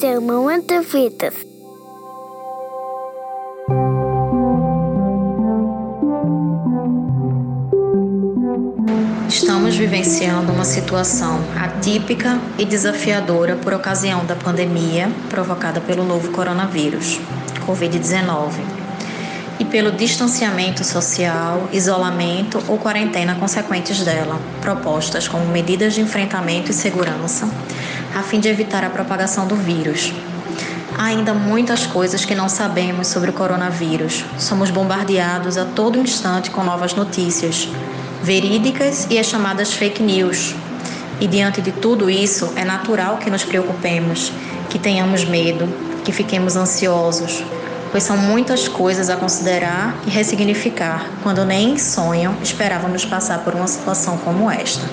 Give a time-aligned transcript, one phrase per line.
[0.00, 1.34] O Momento Fitas.
[9.28, 17.18] Estamos vivenciando uma situação atípica e desafiadora por ocasião da pandemia provocada pelo novo coronavírus,
[17.66, 18.77] Covid-19,
[19.58, 26.74] e pelo distanciamento social, isolamento ou quarentena consequentes dela, propostas como medidas de enfrentamento e
[26.74, 27.48] segurança,
[28.14, 30.12] a fim de evitar a propagação do vírus.
[30.96, 34.24] Há ainda muitas coisas que não sabemos sobre o coronavírus.
[34.36, 37.68] Somos bombardeados a todo instante com novas notícias
[38.22, 40.54] verídicas e as chamadas fake news.
[41.20, 44.32] E diante de tudo isso, é natural que nos preocupemos,
[44.70, 45.68] que tenhamos medo,
[46.04, 47.42] que fiquemos ansiosos,
[47.90, 53.54] pois são muitas coisas a considerar e ressignificar quando nem em sonho esperávamos passar por
[53.54, 54.86] uma situação como esta.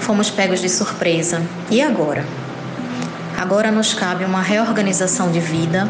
[0.00, 1.42] Fomos pegos de surpresa.
[1.70, 2.24] E agora?
[3.36, 5.88] Agora nos cabe uma reorganização de vida,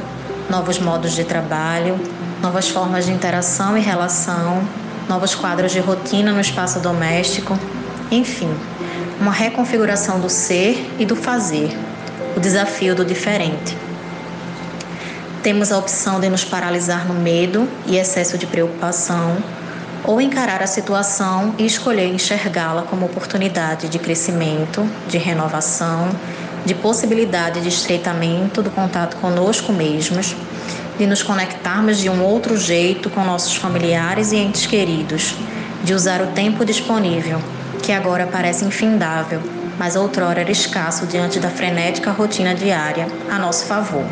[0.51, 1.99] novos modos de trabalho,
[2.43, 4.63] novas formas de interação e relação,
[5.09, 7.59] novos quadros de rotina no espaço doméstico,
[8.11, 8.53] enfim,
[9.21, 11.77] uma reconfiguração do ser e do fazer,
[12.37, 13.88] o desafio do diferente.
[15.49, 19.39] Temos a opção de nos paralisar no medo e excesso de preocupação,
[20.05, 26.11] ou encarar a situação e escolher enxergá-la como oportunidade de crescimento, de renovação,
[26.67, 30.37] de possibilidade de estreitamento do contato conosco mesmos
[30.99, 35.35] de nos conectarmos de um outro jeito com nossos familiares e entes queridos,
[35.83, 37.41] de usar o tempo disponível,
[37.83, 39.41] que agora parece infindável,
[39.79, 44.05] mas outrora era escasso diante da frenética rotina diária, a nosso favor.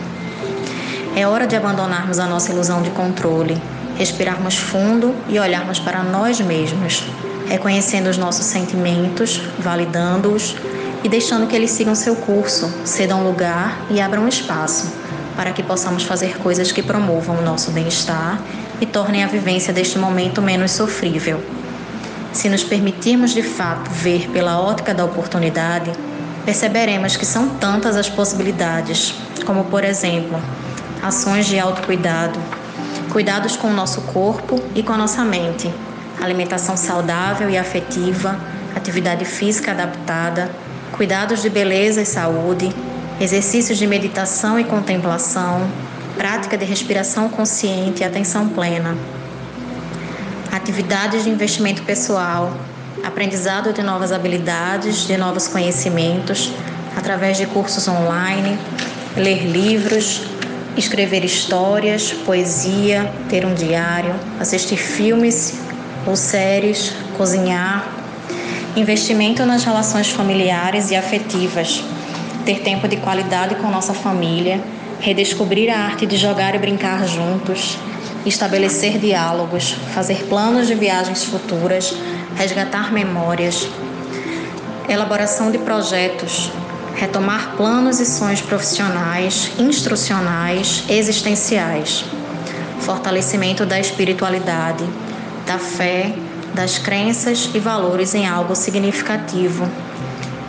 [1.19, 3.56] É hora de abandonarmos a nossa ilusão de controle,
[3.97, 7.05] respirarmos fundo e olharmos para nós mesmos,
[7.48, 10.55] reconhecendo os nossos sentimentos, validando-os
[11.03, 14.92] e deixando que eles sigam seu curso, cedam lugar e abram espaço
[15.34, 18.39] para que possamos fazer coisas que promovam o nosso bem-estar
[18.79, 21.42] e tornem a vivência deste momento menos sofrível.
[22.30, 25.91] Se nos permitirmos de fato ver pela ótica da oportunidade,
[26.45, 29.14] perceberemos que são tantas as possibilidades,
[29.46, 30.39] como por exemplo,
[31.06, 32.39] ações de autocuidado,
[33.12, 35.72] cuidados com o nosso corpo e com a nossa mente,
[36.20, 38.36] alimentação saudável e afetiva,
[38.74, 40.50] atividade física adaptada,
[40.92, 42.74] cuidados de beleza e saúde,
[43.20, 45.70] exercícios de meditação e contemplação,
[46.17, 48.96] prática de respiração consciente e atenção plena,
[50.50, 52.52] atividades de investimento pessoal,
[53.05, 56.52] aprendizado de novas habilidades, de novos conhecimentos,
[56.96, 58.58] através de cursos online,
[59.17, 60.36] ler livros,
[60.77, 65.59] escrever histórias, poesia, ter um diário, assistir filmes
[66.07, 67.89] ou séries, cozinhar,
[68.77, 71.83] investimento nas relações familiares e afetivas
[72.47, 74.61] ter tempo de qualidade com nossa família,
[75.01, 77.77] redescobrir a arte de jogar e brincar juntos,
[78.25, 81.92] estabelecer diálogos, fazer planos de viagens futuras,
[82.36, 83.69] resgatar memórias,
[84.89, 86.53] elaboração de projetos,
[86.96, 92.05] retomar planos e sonhos profissionais, instrucionais, existenciais,
[92.80, 94.84] fortalecimento da espiritualidade,
[95.46, 96.14] da fé,
[96.55, 99.70] das crenças e valores em algo significativo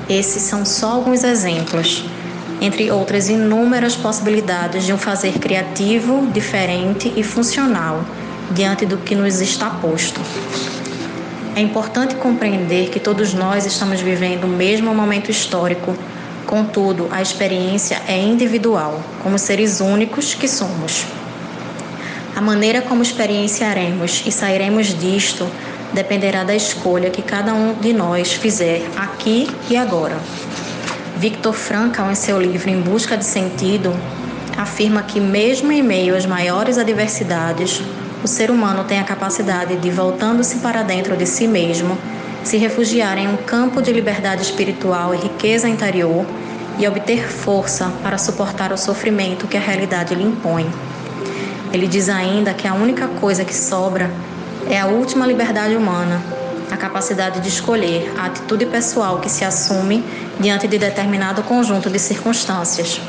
[0.09, 2.05] esses são só alguns exemplos,
[2.61, 8.05] entre outras inúmeras possibilidades de um fazer criativo, diferente e funcional
[8.51, 10.21] diante do que nos está posto.
[11.57, 15.93] É importante compreender que todos nós estamos vivendo o mesmo momento histórico,
[16.47, 21.05] contudo, a experiência é individual, como seres únicos que somos.
[22.35, 25.47] A maneira como experienciaremos e sairemos disto
[25.93, 30.17] dependerá da escolha que cada um de nós fizer aqui e agora.
[31.17, 33.93] Victor Frankl, em seu livro Em Busca de Sentido,
[34.57, 37.81] afirma que, mesmo em meio às maiores adversidades,
[38.23, 41.97] o ser humano tem a capacidade de, voltando-se para dentro de si mesmo,
[42.43, 46.25] se refugiar em um campo de liberdade espiritual e riqueza interior
[46.77, 50.69] e obter força para suportar o sofrimento que a realidade lhe impõe.
[51.73, 54.09] Ele diz ainda que a única coisa que sobra
[54.69, 56.21] é a última liberdade humana,
[56.71, 60.03] a capacidade de escolher a atitude pessoal que se assume
[60.39, 63.01] diante de determinado conjunto de circunstâncias.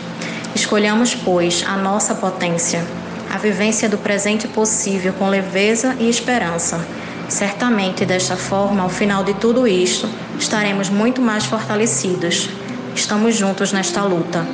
[0.54, 2.84] Escolhamos, pois, a nossa potência,
[3.30, 6.80] a vivência do presente possível com leveza e esperança.
[7.28, 10.08] Certamente, desta forma, ao final de tudo isto,
[10.38, 12.48] estaremos muito mais fortalecidos.
[12.94, 14.46] Estamos juntos nesta luta.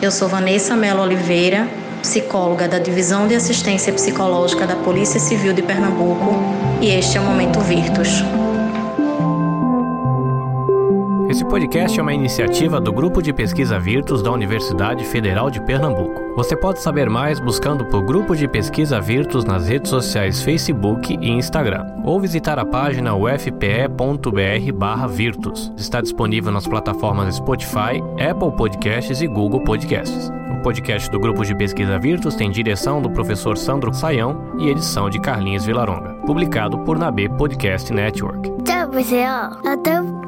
[0.00, 1.68] Eu sou Vanessa Mello Oliveira
[2.00, 6.34] psicóloga da Divisão de Assistência Psicológica da Polícia Civil de Pernambuco,
[6.80, 8.24] e este é o Momento Virtus.
[11.50, 16.36] Podcast é uma iniciativa do Grupo de Pesquisa Virtus da Universidade Federal de Pernambuco.
[16.36, 21.28] Você pode saber mais buscando por Grupo de Pesquisa Virtus nas redes sociais Facebook e
[21.28, 25.72] Instagram, ou visitar a página ufpe.br/virtus.
[25.76, 28.00] Está disponível nas plataformas Spotify,
[28.30, 30.30] Apple Podcasts e Google Podcasts.
[30.56, 35.10] O podcast do Grupo de Pesquisa Virtus tem direção do professor Sandro Saião e edição
[35.10, 36.10] de Carlinhos Vilaronga.
[36.26, 38.48] Publicado por Nabe Podcast Network.
[38.62, 39.50] Tchau, pessoal.
[39.66, 40.00] Até